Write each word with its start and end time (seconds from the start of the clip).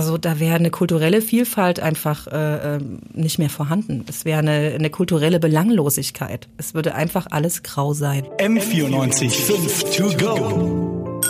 Also 0.00 0.16
da 0.16 0.40
wäre 0.40 0.54
eine 0.54 0.70
kulturelle 0.70 1.20
Vielfalt 1.20 1.78
einfach 1.78 2.26
äh, 2.26 2.76
ähm, 2.76 3.00
nicht 3.12 3.38
mehr 3.38 3.50
vorhanden. 3.50 4.06
Es 4.08 4.24
wäre 4.24 4.38
eine, 4.38 4.72
eine 4.74 4.88
kulturelle 4.88 5.38
Belanglosigkeit. 5.38 6.48
Es 6.56 6.72
würde 6.72 6.94
einfach 6.94 7.26
alles 7.30 7.62
grau 7.62 7.92
sein. 7.92 8.24
M94 8.38 9.28
5 9.28 9.84
to 9.94 10.04
go. 10.16 11.20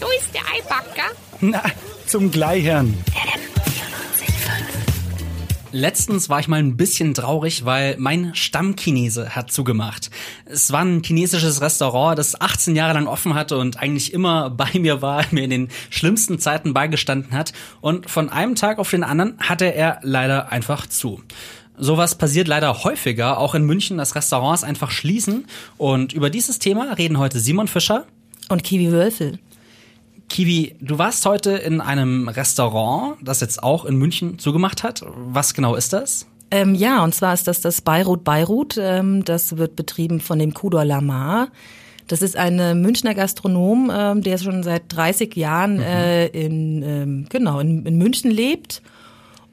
So 0.00 0.06
ist 0.06 0.32
der 0.32 0.40
Eibacker. 0.56 1.10
Na, 1.42 1.62
zum 2.06 2.30
Gleichern. 2.30 2.94
Letztens 5.72 6.28
war 6.28 6.38
ich 6.38 6.48
mal 6.48 6.60
ein 6.60 6.76
bisschen 6.76 7.12
traurig, 7.12 7.64
weil 7.64 7.96
mein 7.98 8.34
Stammchinese 8.34 9.34
hat 9.34 9.50
zugemacht. 9.50 10.10
Es 10.44 10.70
war 10.72 10.84
ein 10.84 11.02
chinesisches 11.02 11.60
Restaurant, 11.60 12.18
das 12.18 12.40
18 12.40 12.76
Jahre 12.76 12.94
lang 12.94 13.06
offen 13.06 13.34
hatte 13.34 13.58
und 13.58 13.78
eigentlich 13.78 14.12
immer 14.12 14.50
bei 14.56 14.68
mir 14.78 15.02
war, 15.02 15.24
mir 15.32 15.44
in 15.44 15.50
den 15.50 15.68
schlimmsten 15.90 16.38
Zeiten 16.38 16.72
beigestanden 16.72 17.32
hat. 17.32 17.52
Und 17.80 18.08
von 18.08 18.28
einem 18.28 18.54
Tag 18.54 18.78
auf 18.78 18.90
den 18.90 19.02
anderen 19.02 19.38
hatte 19.40 19.66
er 19.66 19.98
leider 20.02 20.52
einfach 20.52 20.86
zu. 20.86 21.20
Sowas 21.76 22.14
passiert 22.14 22.48
leider 22.48 22.84
häufiger, 22.84 23.38
auch 23.38 23.54
in 23.54 23.64
München, 23.64 23.98
dass 23.98 24.14
Restaurants 24.14 24.64
einfach 24.64 24.90
schließen. 24.90 25.46
Und 25.76 26.12
über 26.12 26.30
dieses 26.30 26.58
Thema 26.58 26.92
reden 26.94 27.18
heute 27.18 27.38
Simon 27.38 27.68
Fischer 27.68 28.06
und 28.48 28.62
Kiwi 28.62 28.92
Wölfel. 28.92 29.38
Kiwi, 30.28 30.76
du 30.80 30.98
warst 30.98 31.24
heute 31.24 31.52
in 31.52 31.80
einem 31.80 32.28
Restaurant, 32.28 33.16
das 33.22 33.40
jetzt 33.40 33.62
auch 33.62 33.84
in 33.84 33.96
München 33.96 34.38
zugemacht 34.38 34.82
hat. 34.82 35.04
Was 35.06 35.54
genau 35.54 35.74
ist 35.74 35.92
das? 35.92 36.26
Ähm, 36.50 36.74
ja, 36.74 37.02
und 37.02 37.14
zwar 37.14 37.34
ist 37.34 37.48
das 37.48 37.60
das 37.60 37.80
Beirut 37.80 38.24
Beirut. 38.24 38.76
Ähm, 38.78 39.24
das 39.24 39.56
wird 39.56 39.76
betrieben 39.76 40.20
von 40.20 40.38
dem 40.38 40.54
Kudor 40.54 40.84
Lamar. 40.84 41.48
Das 42.08 42.22
ist 42.22 42.36
ein 42.36 42.80
Münchner 42.80 43.14
Gastronom, 43.14 43.90
ähm, 43.92 44.22
der 44.22 44.38
schon 44.38 44.62
seit 44.62 44.84
30 44.88 45.34
Jahren 45.34 45.76
mhm. 45.76 45.82
äh, 45.82 46.26
in, 46.26 46.82
ähm, 46.82 47.26
genau, 47.28 47.58
in, 47.58 47.84
in 47.84 47.98
München 47.98 48.30
lebt 48.30 48.82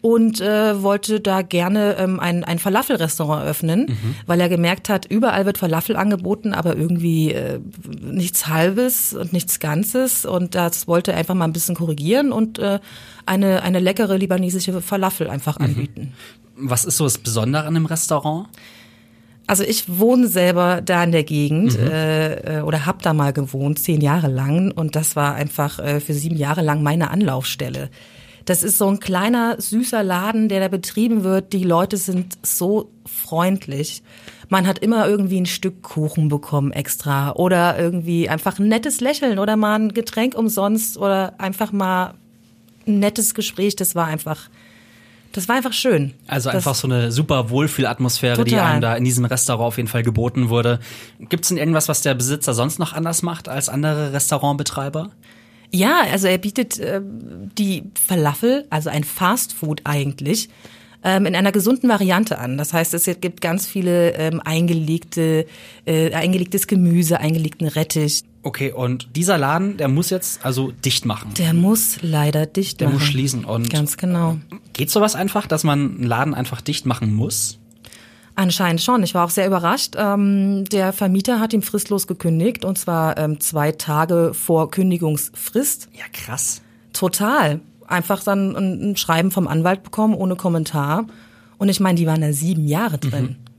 und 0.03 0.41
äh, 0.41 0.83
wollte 0.83 1.21
da 1.21 1.43
gerne 1.43 1.95
ähm, 1.97 2.19
ein, 2.19 2.43
ein 2.43 2.59
Falafel-Restaurant 2.59 3.45
öffnen, 3.45 3.85
mhm. 3.85 4.15
weil 4.25 4.41
er 4.41 4.49
gemerkt 4.49 4.89
hat, 4.89 5.05
überall 5.05 5.45
wird 5.45 5.57
Falafel 5.57 5.95
angeboten, 5.95 6.53
aber 6.53 6.75
irgendwie 6.75 7.31
äh, 7.31 7.61
nichts 8.01 8.47
Halbes 8.47 9.13
und 9.13 9.31
nichts 9.31 9.61
Ganzes. 9.61 10.25
Und 10.25 10.55
das 10.55 10.89
wollte 10.89 11.13
er 11.13 11.19
einfach 11.19 11.35
mal 11.35 11.45
ein 11.45 11.53
bisschen 11.53 11.75
korrigieren 11.75 12.33
und 12.33 12.59
äh, 12.59 12.79
eine, 13.25 13.63
eine 13.63 13.79
leckere 13.79 14.17
libanesische 14.17 14.81
Falafel 14.81 15.29
einfach 15.29 15.57
mhm. 15.57 15.65
anbieten. 15.65 16.13
Was 16.57 16.83
ist 16.83 16.97
so 16.97 17.05
das 17.05 17.17
Besondere 17.17 17.63
an 17.63 17.73
dem 17.73 17.85
Restaurant? 17.85 18.49
Also 19.47 19.63
ich 19.63 19.85
wohne 19.87 20.27
selber 20.27 20.81
da 20.81 21.01
in 21.05 21.13
der 21.13 21.23
Gegend 21.23 21.79
mhm. 21.79 21.87
äh, 21.87 22.61
oder 22.65 22.85
habe 22.85 22.97
da 23.01 23.13
mal 23.13 23.31
gewohnt, 23.31 23.79
zehn 23.79 24.01
Jahre 24.01 24.27
lang. 24.27 24.71
Und 24.71 24.97
das 24.97 25.15
war 25.15 25.35
einfach 25.35 25.79
äh, 25.79 26.01
für 26.01 26.13
sieben 26.13 26.35
Jahre 26.35 26.61
lang 26.61 26.83
meine 26.83 27.09
Anlaufstelle. 27.09 27.89
Das 28.45 28.63
ist 28.63 28.77
so 28.77 28.87
ein 28.87 28.99
kleiner, 28.99 29.59
süßer 29.59 30.03
Laden, 30.03 30.49
der 30.49 30.59
da 30.59 30.67
betrieben 30.67 31.23
wird. 31.23 31.53
Die 31.53 31.63
Leute 31.63 31.97
sind 31.97 32.37
so 32.43 32.91
freundlich. 33.05 34.03
Man 34.49 34.67
hat 34.67 34.79
immer 34.79 35.07
irgendwie 35.07 35.39
ein 35.39 35.45
Stück 35.45 35.81
Kuchen 35.81 36.29
bekommen 36.29 36.71
extra 36.71 37.31
oder 37.33 37.79
irgendwie 37.79 38.29
einfach 38.29 38.59
ein 38.59 38.67
nettes 38.67 39.01
Lächeln 39.01 39.39
oder 39.39 39.55
mal 39.55 39.79
ein 39.79 39.93
Getränk 39.93 40.35
umsonst 40.35 40.97
oder 40.97 41.39
einfach 41.39 41.71
mal 41.71 42.15
ein 42.85 42.99
nettes 42.99 43.33
Gespräch. 43.33 43.75
Das 43.75 43.95
war 43.95 44.05
einfach 44.05 44.49
das 45.33 45.49
war 45.49 45.55
einfach 45.55 45.73
schön. 45.73 46.13
Also 46.27 46.49
das 46.49 46.57
einfach 46.57 46.75
so 46.75 46.87
eine 46.87 47.11
super 47.11 47.49
Wohlfühlatmosphäre, 47.49 48.43
die 48.43 48.55
einem 48.55 48.81
da 48.81 48.95
in 48.95 49.03
diesem 49.03 49.25
Restaurant 49.25 49.67
auf 49.67 49.77
jeden 49.77 49.89
Fall 49.89 50.03
geboten 50.03 50.49
wurde. 50.49 50.79
Gibt 51.19 51.43
es 51.43 51.49
denn 51.49 51.57
irgendwas, 51.57 51.89
was 51.89 52.01
der 52.01 52.13
Besitzer 52.13 52.53
sonst 52.53 52.77
noch 52.77 52.93
anders 52.93 53.23
macht 53.23 53.49
als 53.49 53.67
andere 53.67 54.13
Restaurantbetreiber? 54.13 55.09
Ja, 55.73 56.01
also 56.11 56.27
er 56.27 56.37
bietet 56.37 56.79
äh, 56.79 57.01
die 57.57 57.83
Falafel, 58.07 58.65
also 58.69 58.89
ein 58.89 59.03
Fast 59.03 59.53
Food 59.53 59.81
eigentlich, 59.85 60.49
ähm, 61.03 61.25
in 61.25 61.35
einer 61.35 61.51
gesunden 61.51 61.89
Variante 61.89 62.37
an. 62.37 62.57
Das 62.57 62.73
heißt, 62.73 62.93
es 62.93 63.05
gibt 63.19 63.41
ganz 63.41 63.65
viele 63.65 64.13
ähm, 64.13 64.39
eingelegte, 64.43 65.47
äh, 65.85 66.13
eingelegtes 66.13 66.67
Gemüse, 66.67 67.19
eingelegten 67.19 67.67
Rettich. 67.67 68.23
Okay, 68.43 68.71
und 68.71 69.15
dieser 69.15 69.37
Laden, 69.37 69.77
der 69.77 69.87
muss 69.87 70.11
jetzt 70.11 70.45
also 70.45 70.71
dicht 70.71 71.05
machen. 71.05 71.33
Der 71.37 71.53
muss 71.53 71.97
leider 72.01 72.45
dicht 72.45 72.79
der 72.79 72.89
machen. 72.89 72.97
Der 72.97 73.05
muss 73.05 73.11
schließen. 73.11 73.45
Und 73.45 73.69
ganz 73.71 73.97
genau. 73.97 74.37
Geht 74.73 74.91
sowas 74.91 75.15
einfach, 75.15 75.47
dass 75.47 75.63
man 75.63 75.95
einen 75.95 76.03
Laden 76.03 76.35
einfach 76.35 76.61
dicht 76.61 76.85
machen 76.85 77.13
muss? 77.13 77.57
Anscheinend 78.35 78.81
schon. 78.81 79.03
Ich 79.03 79.13
war 79.13 79.25
auch 79.25 79.29
sehr 79.29 79.45
überrascht. 79.45 79.95
Ähm, 79.97 80.65
der 80.65 80.91
Vermieter 80.91 81.39
hat 81.39 81.53
ihm 81.53 81.61
fristlos 81.61 82.07
gekündigt 82.07 82.65
und 82.65 82.77
zwar 82.77 83.17
ähm, 83.17 83.39
zwei 83.39 83.71
Tage 83.71 84.33
vor 84.33 84.71
Kündigungsfrist. 84.71 85.89
Ja, 85.93 86.05
krass. 86.11 86.61
Total. 86.93 87.59
Einfach 87.87 88.23
dann 88.23 88.55
ein, 88.55 88.91
ein 88.91 88.97
Schreiben 88.97 89.29
vom 89.29 89.47
Anwalt 89.47 89.83
bekommen 89.83 90.15
ohne 90.15 90.35
Kommentar. 90.35 91.05
Und 91.57 91.69
ich 91.69 91.79
meine, 91.79 91.97
die 91.97 92.07
waren 92.07 92.21
da 92.21 92.33
sieben 92.33 92.67
Jahre 92.67 92.97
drin. 92.97 93.23
Mhm. 93.23 93.52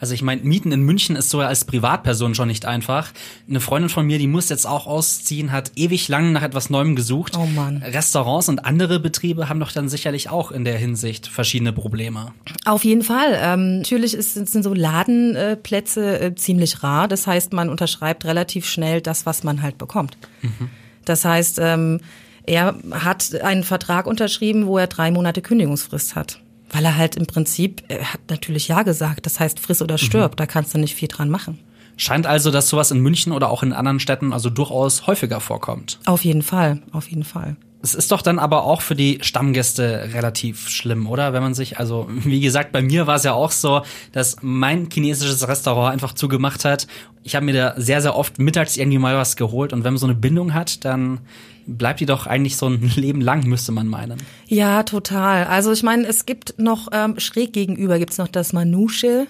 Also 0.00 0.14
ich 0.14 0.22
meine, 0.22 0.40
Mieten 0.42 0.72
in 0.72 0.80
München 0.80 1.14
ist 1.14 1.28
so 1.28 1.40
als 1.40 1.66
Privatperson 1.66 2.34
schon 2.34 2.48
nicht 2.48 2.64
einfach. 2.64 3.12
Eine 3.48 3.60
Freundin 3.60 3.90
von 3.90 4.06
mir, 4.06 4.18
die 4.18 4.26
muss 4.26 4.48
jetzt 4.48 4.66
auch 4.66 4.86
ausziehen, 4.86 5.52
hat 5.52 5.72
ewig 5.76 6.08
lang 6.08 6.32
nach 6.32 6.42
etwas 6.42 6.70
Neuem 6.70 6.96
gesucht. 6.96 7.36
Oh 7.36 7.44
Mann. 7.44 7.82
Restaurants 7.82 8.48
und 8.48 8.64
andere 8.64 8.98
Betriebe 8.98 9.50
haben 9.50 9.60
doch 9.60 9.72
dann 9.72 9.90
sicherlich 9.90 10.30
auch 10.30 10.50
in 10.50 10.64
der 10.64 10.78
Hinsicht 10.78 11.26
verschiedene 11.26 11.74
Probleme. 11.74 12.32
Auf 12.64 12.84
jeden 12.84 13.02
Fall. 13.02 13.38
Ähm, 13.38 13.78
natürlich 13.78 14.14
ist, 14.14 14.34
sind 14.34 14.62
so 14.64 14.72
Ladenplätze 14.72 16.20
äh, 16.20 16.34
ziemlich 16.34 16.82
rar. 16.82 17.06
Das 17.06 17.26
heißt, 17.26 17.52
man 17.52 17.68
unterschreibt 17.68 18.24
relativ 18.24 18.66
schnell 18.66 19.02
das, 19.02 19.26
was 19.26 19.44
man 19.44 19.60
halt 19.60 19.76
bekommt. 19.76 20.16
Mhm. 20.40 20.70
Das 21.04 21.26
heißt, 21.26 21.58
ähm, 21.60 22.00
er 22.46 22.74
hat 22.90 23.34
einen 23.42 23.64
Vertrag 23.64 24.06
unterschrieben, 24.06 24.66
wo 24.66 24.78
er 24.78 24.86
drei 24.86 25.10
Monate 25.10 25.42
Kündigungsfrist 25.42 26.16
hat. 26.16 26.40
Weil 26.72 26.84
er 26.84 26.96
halt 26.96 27.16
im 27.16 27.26
Prinzip, 27.26 27.82
er 27.88 28.12
hat 28.12 28.20
natürlich 28.28 28.68
Ja 28.68 28.82
gesagt. 28.82 29.26
Das 29.26 29.40
heißt, 29.40 29.58
friss 29.58 29.82
oder 29.82 29.98
stirb, 29.98 30.32
mhm. 30.32 30.36
da 30.36 30.46
kannst 30.46 30.74
du 30.74 30.78
nicht 30.78 30.94
viel 30.94 31.08
dran 31.08 31.28
machen. 31.28 31.58
Scheint 31.96 32.26
also, 32.26 32.50
dass 32.50 32.68
sowas 32.68 32.90
in 32.90 33.00
München 33.00 33.32
oder 33.32 33.50
auch 33.50 33.62
in 33.62 33.72
anderen 33.72 34.00
Städten 34.00 34.32
also 34.32 34.48
durchaus 34.48 35.06
häufiger 35.06 35.40
vorkommt. 35.40 35.98
Auf 36.06 36.24
jeden 36.24 36.42
Fall, 36.42 36.80
auf 36.92 37.10
jeden 37.10 37.24
Fall. 37.24 37.56
Es 37.82 37.94
ist 37.94 38.12
doch 38.12 38.20
dann 38.20 38.38
aber 38.38 38.64
auch 38.64 38.82
für 38.82 38.94
die 38.94 39.18
Stammgäste 39.22 40.10
relativ 40.12 40.68
schlimm, 40.68 41.06
oder? 41.06 41.32
Wenn 41.32 41.42
man 41.42 41.54
sich, 41.54 41.78
also 41.78 42.06
wie 42.10 42.40
gesagt, 42.40 42.72
bei 42.72 42.82
mir 42.82 43.06
war 43.06 43.16
es 43.16 43.24
ja 43.24 43.32
auch 43.32 43.50
so, 43.50 43.82
dass 44.12 44.36
mein 44.42 44.88
chinesisches 44.92 45.48
Restaurant 45.48 45.92
einfach 45.92 46.12
zugemacht 46.12 46.64
hat. 46.64 46.86
Ich 47.22 47.34
habe 47.34 47.46
mir 47.46 47.54
da 47.54 47.74
sehr, 47.76 48.02
sehr 48.02 48.16
oft 48.16 48.38
mittags 48.38 48.76
irgendwie 48.76 48.98
mal 48.98 49.16
was 49.16 49.36
geholt 49.36 49.72
und 49.72 49.84
wenn 49.84 49.94
man 49.94 49.98
so 49.98 50.06
eine 50.06 50.14
Bindung 50.14 50.52
hat, 50.52 50.84
dann 50.84 51.20
bleibt 51.66 52.00
die 52.00 52.06
doch 52.06 52.26
eigentlich 52.26 52.56
so 52.56 52.66
ein 52.66 52.82
Leben 52.96 53.20
lang, 53.20 53.46
müsste 53.46 53.72
man 53.72 53.86
meinen. 53.86 54.18
Ja, 54.46 54.82
total. 54.82 55.44
Also 55.44 55.72
ich 55.72 55.82
meine, 55.82 56.06
es 56.06 56.26
gibt 56.26 56.54
noch 56.58 56.88
ähm, 56.92 57.18
schräg 57.18 57.52
gegenüber 57.52 57.98
gibt's 57.98 58.18
noch 58.18 58.28
das 58.28 58.52
Manusche. 58.52 59.26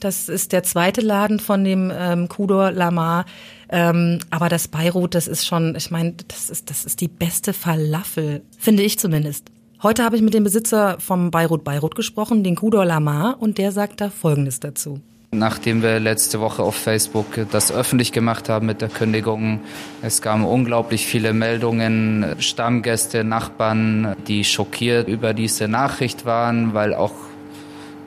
Das 0.00 0.28
ist 0.28 0.52
der 0.52 0.62
zweite 0.62 1.00
Laden 1.00 1.40
von 1.40 1.64
dem 1.64 1.92
ähm, 1.94 2.28
Kudor 2.28 2.70
Lamar. 2.70 3.26
Ähm, 3.68 4.20
aber 4.30 4.48
das 4.48 4.68
Beirut, 4.68 5.14
das 5.14 5.28
ist 5.28 5.46
schon, 5.46 5.74
ich 5.76 5.90
meine, 5.90 6.14
das 6.28 6.50
ist, 6.50 6.70
das 6.70 6.84
ist 6.84 7.00
die 7.00 7.08
beste 7.08 7.52
Falafel, 7.52 8.42
finde 8.58 8.82
ich 8.82 8.98
zumindest. 8.98 9.50
Heute 9.82 10.04
habe 10.04 10.16
ich 10.16 10.22
mit 10.22 10.34
dem 10.34 10.44
Besitzer 10.44 10.96
vom 10.98 11.30
Beirut 11.30 11.64
Beirut 11.64 11.94
gesprochen, 11.94 12.42
den 12.42 12.56
Kudor 12.56 12.84
Lamar, 12.84 13.36
und 13.40 13.58
der 13.58 13.70
sagt 13.72 14.00
da 14.00 14.10
Folgendes 14.10 14.58
dazu. 14.58 15.00
Nachdem 15.30 15.82
wir 15.82 16.00
letzte 16.00 16.40
Woche 16.40 16.62
auf 16.62 16.74
Facebook 16.74 17.26
das 17.52 17.70
öffentlich 17.70 18.12
gemacht 18.12 18.48
haben 18.48 18.64
mit 18.64 18.80
der 18.80 18.88
Kündigung, 18.88 19.60
es 20.00 20.22
kamen 20.22 20.44
unglaublich 20.44 21.06
viele 21.06 21.34
Meldungen, 21.34 22.34
Stammgäste, 22.38 23.24
Nachbarn, 23.24 24.16
die 24.26 24.42
schockiert 24.44 25.06
über 25.06 25.34
diese 25.34 25.68
Nachricht 25.68 26.24
waren, 26.24 26.72
weil 26.72 26.94
auch 26.94 27.12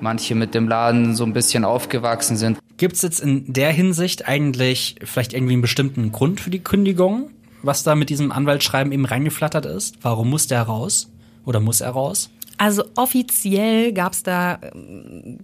manche 0.01 0.35
mit 0.35 0.53
dem 0.53 0.67
Laden 0.67 1.15
so 1.15 1.23
ein 1.23 1.33
bisschen 1.33 1.65
aufgewachsen 1.65 2.37
sind. 2.37 2.59
Gibt 2.77 2.95
es 2.95 3.01
jetzt 3.01 3.19
in 3.19 3.53
der 3.53 3.71
Hinsicht 3.71 4.27
eigentlich 4.27 4.95
vielleicht 5.03 5.33
irgendwie 5.33 5.53
einen 5.53 5.61
bestimmten 5.61 6.11
Grund 6.11 6.39
für 6.39 6.49
die 6.49 6.59
Kündigung, 6.59 7.29
was 7.61 7.83
da 7.83 7.95
mit 7.95 8.09
diesem 8.09 8.31
Anwaltsschreiben 8.31 8.91
eben 8.91 9.05
reingeflattert 9.05 9.65
ist? 9.65 9.97
Warum 10.01 10.29
muss 10.29 10.47
der 10.47 10.63
raus 10.63 11.09
oder 11.45 11.59
muss 11.59 11.81
er 11.81 11.91
raus? 11.91 12.29
Also 12.57 12.83
offiziell 12.95 13.93
gab 13.93 14.13
es 14.13 14.23
da 14.23 14.59
ähm, 14.73 15.39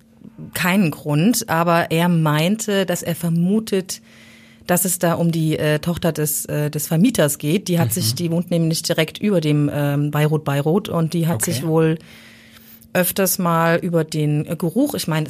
keinen 0.53 0.91
Grund, 0.91 1.49
aber 1.49 1.91
er 1.91 2.09
meinte, 2.09 2.85
dass 2.85 3.03
er 3.03 3.15
vermutet, 3.15 4.01
dass 4.67 4.85
es 4.85 4.99
da 4.99 5.13
um 5.13 5.31
die 5.31 5.57
äh, 5.57 5.79
Tochter 5.79 6.11
des, 6.11 6.45
äh, 6.45 6.69
des 6.69 6.87
Vermieters 6.87 7.37
geht. 7.37 7.69
Die 7.69 7.79
hat 7.79 7.87
mhm. 7.87 7.91
sich, 7.93 8.15
die 8.15 8.29
wohnt 8.31 8.51
nämlich 8.51 8.83
direkt 8.83 9.17
über 9.17 9.41
dem 9.41 9.69
ähm, 9.73 10.11
Beirut 10.11 10.43
Beirut 10.43 10.89
und 10.89 11.13
die 11.13 11.27
hat 11.27 11.41
okay. 11.41 11.51
sich 11.51 11.65
wohl 11.65 11.97
öfters 12.97 13.37
mal 13.37 13.77
über 13.77 14.03
den 14.03 14.57
Geruch, 14.57 14.95
ich 14.95 15.07
meine, 15.07 15.27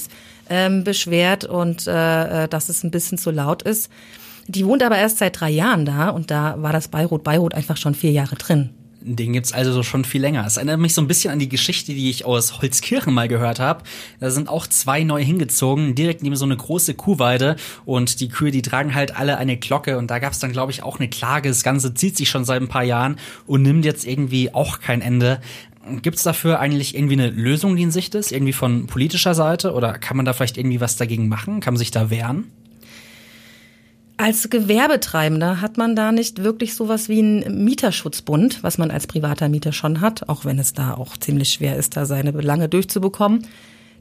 ähm, 0.49 0.83
beschwert 0.83 1.43
und 1.43 1.85
äh, 1.85 2.45
äh, 2.45 2.47
dass 2.47 2.69
es 2.69 2.83
ein 2.83 2.91
bisschen 2.91 3.17
zu 3.17 3.29
laut 3.29 3.61
ist. 3.61 3.89
Die 4.47 4.65
wohnt 4.65 4.81
aber 4.81 4.97
erst 4.97 5.17
seit 5.17 5.39
drei 5.39 5.49
Jahren 5.49 5.85
da 5.85 6.09
und 6.09 6.31
da 6.31 6.55
war 6.61 6.71
das 6.71 6.87
Beirut 6.87 7.23
Beirut 7.23 7.53
einfach 7.53 7.75
schon 7.75 7.93
vier 7.93 8.11
Jahre 8.11 8.35
drin. 8.35 8.69
Den 8.99 9.31
gibt's 9.31 9.53
also 9.53 9.83
schon 9.83 10.03
viel 10.03 10.21
länger. 10.21 10.45
Es 10.45 10.57
erinnert 10.57 10.79
mich 10.79 10.93
so 10.93 11.01
ein 11.01 11.07
bisschen 11.07 11.31
an 11.31 11.39
die 11.39 11.47
Geschichte, 11.47 11.93
die 11.93 12.09
ich 12.09 12.25
aus 12.25 12.61
Holzkirchen 12.61 13.13
mal 13.13 13.29
gehört 13.29 13.59
habe. 13.59 13.83
Da 14.19 14.31
sind 14.31 14.49
auch 14.49 14.67
zwei 14.67 15.03
neu 15.03 15.23
hingezogen, 15.23 15.95
direkt 15.95 16.23
neben 16.23 16.35
so 16.35 16.43
eine 16.43 16.57
große 16.57 16.93
Kuhweide 16.93 17.55
und 17.85 18.19
die 18.19 18.27
Kühe, 18.27 18.51
die 18.51 18.61
tragen 18.61 18.95
halt 18.95 19.15
alle 19.15 19.37
eine 19.37 19.55
Glocke 19.55 19.97
und 19.97 20.11
da 20.11 20.19
gab's 20.19 20.39
dann 20.39 20.51
glaube 20.51 20.73
ich 20.73 20.83
auch 20.83 20.99
eine 20.99 21.09
Klage. 21.09 21.47
Das 21.47 21.63
Ganze 21.63 21.93
zieht 21.93 22.17
sich 22.17 22.29
schon 22.29 22.43
seit 22.43 22.61
ein 22.61 22.67
paar 22.67 22.83
Jahren 22.83 23.17
und 23.45 23.61
nimmt 23.61 23.85
jetzt 23.85 24.05
irgendwie 24.05 24.53
auch 24.53 24.81
kein 24.81 25.01
Ende. 25.01 25.39
Gibt's 26.01 26.23
dafür 26.23 26.59
eigentlich 26.59 26.95
irgendwie 26.95 27.13
eine 27.13 27.29
Lösung, 27.29 27.75
die 27.75 27.83
in 27.83 27.91
Sicht 27.91 28.15
ist, 28.15 28.31
irgendwie 28.31 28.53
von 28.53 28.87
politischer 28.87 29.33
Seite 29.33 29.73
oder 29.73 29.93
kann 29.93 30.17
man 30.17 30.25
da 30.25 30.33
vielleicht 30.33 30.57
irgendwie 30.57 30.81
was 30.81 30.97
dagegen 30.97 31.27
machen? 31.27 31.59
Kann 31.59 31.73
man 31.73 31.79
sich 31.79 31.91
da 31.91 32.09
wehren? 32.09 32.45
Als 34.17 34.49
Gewerbetreibender 34.49 35.61
hat 35.61 35.77
man 35.77 35.95
da 35.95 36.11
nicht 36.11 36.43
wirklich 36.43 36.73
sowas 36.73 37.07
wie 37.07 37.19
einen 37.19 37.63
Mieterschutzbund, 37.63 38.63
was 38.63 38.79
man 38.79 38.89
als 38.89 39.05
privater 39.05 39.47
Mieter 39.47 39.71
schon 39.73 40.01
hat, 40.01 40.27
auch 40.27 40.43
wenn 40.43 40.57
es 40.57 40.73
da 40.73 40.95
auch 40.95 41.17
ziemlich 41.17 41.49
schwer 41.49 41.75
ist, 41.75 41.95
da 41.95 42.07
seine 42.07 42.33
Belange 42.33 42.67
durchzubekommen. 42.67 43.45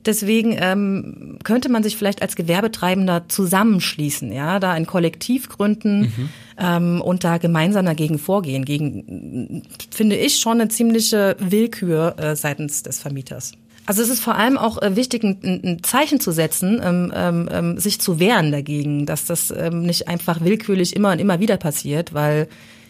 Deswegen 0.07 0.57
ähm, 0.59 1.39
könnte 1.45 1.69
man 1.69 1.83
sich 1.83 1.97
vielleicht 1.97 2.23
als 2.23 2.35
Gewerbetreibender 2.37 3.29
zusammenschließen, 3.29 4.33
ja, 4.33 4.59
da 4.59 4.73
ein 4.73 4.87
Kollektiv 4.87 5.49
gründen 5.51 6.01
mhm. 6.01 6.29
Ähm, 6.59 7.01
und 7.01 7.25
da 7.25 7.39
gemeinsam 7.39 7.87
dagegen 7.87 8.19
vorgehen. 8.19 8.65
Gegen, 8.65 9.63
finde 9.91 10.17
ich, 10.17 10.39
schon 10.39 10.61
eine 10.61 10.69
ziemliche 10.69 11.37
Willkür 11.39 12.15
äh, 12.19 12.37
seitens 12.37 12.83
des 12.83 12.99
Vermieters. 12.99 13.53
Also 13.87 14.03
es 14.03 14.09
ist 14.09 14.21
vor 14.21 14.35
allem 14.35 14.59
auch 14.59 14.83
äh, 14.83 14.97
wichtig, 14.97 15.23
ein, 15.23 15.79
Zeichen 15.83 16.19
zu 16.19 16.33
setzen, 16.33 16.81
ähm, 16.83 17.13
ähm, 17.15 17.49
ähm, 17.53 17.79
sich 17.79 18.01
zu 18.01 18.19
wehren 18.19 18.51
dagegen, 18.51 19.07
dass 19.07 19.27
das 19.27 19.55
ähm, 19.57 19.83
nicht 19.83 20.09
einfach 20.09 20.41
willkürlich 20.41 20.97
immer 20.97 21.13
und 21.13 21.21
immer 21.21 21.39
wieder 21.39 21.57
passiert, 21.57 22.13
weil 22.13 22.49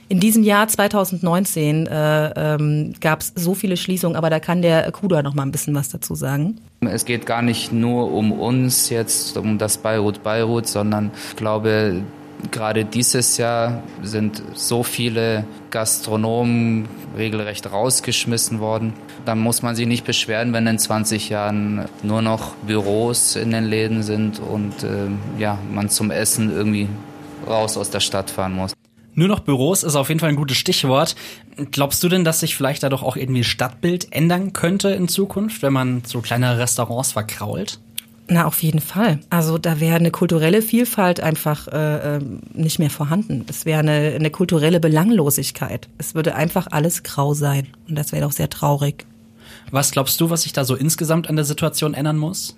in 0.08 0.20
diesem 0.20 0.42
Jahr 0.42 0.68
2019 0.68 1.86
äh, 1.86 2.54
ähm, 2.54 2.94
gab 3.00 3.20
es 3.20 3.32
so 3.34 3.54
viele 3.54 3.76
Schließungen, 3.76 4.16
aber 4.16 4.30
da 4.30 4.40
kann 4.40 4.62
der 4.62 4.90
Kuda 4.92 5.22
noch 5.22 5.34
mal 5.34 5.42
ein 5.42 5.50
bisschen 5.50 5.74
was 5.74 5.88
dazu 5.88 6.14
sagen. 6.14 6.60
Es 6.80 7.04
geht 7.04 7.26
gar 7.26 7.42
nicht 7.42 7.72
nur 7.72 8.12
um 8.12 8.32
uns 8.32 8.88
jetzt, 8.88 9.36
um 9.36 9.58
das 9.58 9.78
Beirut 9.78 10.22
Beirut, 10.22 10.66
sondern 10.68 11.10
ich 11.30 11.36
glaube, 11.36 12.04
gerade 12.52 12.84
dieses 12.84 13.36
Jahr 13.36 13.82
sind 14.02 14.42
so 14.54 14.82
viele 14.82 15.44
Gastronomen 15.70 16.88
regelrecht 17.16 17.70
rausgeschmissen 17.70 18.60
worden. 18.60 18.94
Da 19.24 19.34
muss 19.34 19.62
man 19.62 19.74
sich 19.74 19.86
nicht 19.86 20.04
beschweren, 20.04 20.52
wenn 20.52 20.66
in 20.66 20.78
20 20.78 21.28
Jahren 21.28 21.86
nur 22.02 22.22
noch 22.22 22.54
Büros 22.66 23.36
in 23.36 23.50
den 23.50 23.64
Läden 23.64 24.02
sind 24.02 24.38
und 24.38 24.82
äh, 24.82 25.08
ja, 25.38 25.58
man 25.72 25.88
zum 25.88 26.10
Essen 26.10 26.50
irgendwie 26.50 26.88
raus 27.46 27.76
aus 27.76 27.90
der 27.90 28.00
Stadt 28.00 28.30
fahren 28.30 28.54
muss. 28.54 28.72
Nur 29.14 29.28
noch 29.28 29.40
Büros 29.40 29.82
ist 29.82 29.96
auf 29.96 30.08
jeden 30.08 30.20
Fall 30.20 30.28
ein 30.28 30.36
gutes 30.36 30.58
Stichwort. 30.58 31.16
Glaubst 31.70 32.02
du 32.02 32.10
denn, 32.10 32.22
dass 32.22 32.40
sich 32.40 32.54
vielleicht 32.54 32.82
dadurch 32.82 33.02
auch 33.02 33.16
irgendwie 33.16 33.44
Stadtbild 33.44 34.12
ändern 34.12 34.52
könnte 34.52 34.90
in 34.90 35.08
Zukunft, 35.08 35.62
wenn 35.62 35.72
man 35.72 36.02
so 36.04 36.20
kleine 36.20 36.58
Restaurants 36.58 37.12
verkrault? 37.12 37.80
Na, 38.28 38.46
auf 38.46 38.62
jeden 38.62 38.80
Fall. 38.80 39.20
Also 39.30 39.56
da 39.56 39.78
wäre 39.78 39.96
eine 39.96 40.10
kulturelle 40.10 40.60
Vielfalt 40.60 41.20
einfach 41.20 41.68
äh, 41.68 42.16
ähm, 42.16 42.40
nicht 42.52 42.78
mehr 42.80 42.90
vorhanden. 42.90 43.44
Es 43.48 43.64
wäre 43.66 43.80
eine, 43.80 44.14
eine 44.16 44.30
kulturelle 44.30 44.80
Belanglosigkeit. 44.80 45.88
Es 45.98 46.14
würde 46.16 46.34
einfach 46.34 46.66
alles 46.70 47.04
grau 47.04 47.34
sein. 47.34 47.68
Und 47.88 47.96
das 47.96 48.10
wäre 48.10 48.22
doch 48.22 48.32
sehr 48.32 48.50
traurig. 48.50 49.06
Was 49.70 49.92
glaubst 49.92 50.20
du, 50.20 50.28
was 50.28 50.42
sich 50.42 50.52
da 50.52 50.64
so 50.64 50.74
insgesamt 50.74 51.28
an 51.28 51.36
der 51.36 51.44
Situation 51.44 51.94
ändern 51.94 52.18
muss? 52.18 52.56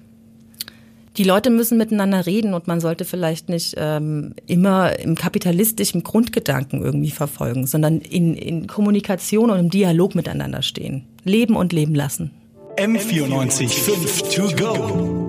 Die 1.19 1.25
Leute 1.25 1.51
müssen 1.51 1.77
miteinander 1.77 2.27
reden 2.27 2.55
und 2.55 2.69
man 2.69 2.81
sollte 2.81 3.05
vielleicht 3.05 3.49
nicht 3.49 3.75
ähm, 3.77 4.35
immer 4.47 4.99
im 5.01 5.17
kapitalistischen 5.17 6.05
Grundgedanken 6.05 6.83
irgendwie 6.83 7.11
verfolgen, 7.11 7.67
sondern 7.67 7.99
in, 7.99 8.35
in 8.35 8.69
Kommunikation 8.69 9.51
und 9.51 9.59
im 9.59 9.69
Dialog 9.71 10.15
miteinander 10.15 10.63
stehen. 10.63 11.07
Leben 11.25 11.57
und 11.57 11.73
leben 11.73 11.95
lassen. 11.95 12.31
M94 12.77 13.69
5 13.69 14.23
to 14.35 14.57
go. 14.57 15.28